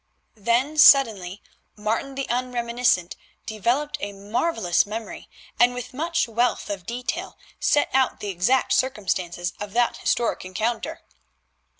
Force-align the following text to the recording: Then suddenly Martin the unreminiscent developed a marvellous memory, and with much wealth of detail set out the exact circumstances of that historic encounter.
Then 0.41 0.79
suddenly 0.79 1.43
Martin 1.77 2.15
the 2.15 2.25
unreminiscent 2.27 3.15
developed 3.45 3.97
a 3.99 4.13
marvellous 4.13 4.83
memory, 4.87 5.29
and 5.59 5.75
with 5.75 5.93
much 5.93 6.27
wealth 6.27 6.71
of 6.71 6.87
detail 6.87 7.37
set 7.59 7.87
out 7.93 8.19
the 8.19 8.29
exact 8.29 8.73
circumstances 8.73 9.53
of 9.59 9.73
that 9.73 9.97
historic 9.97 10.43
encounter. 10.43 11.01